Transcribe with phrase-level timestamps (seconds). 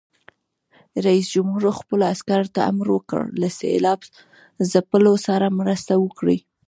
[1.05, 3.99] رئیس جمهور خپلو عسکرو ته امر وکړ؛ له سېلاب
[4.71, 6.39] ځپلو سره مرسته وکړئ!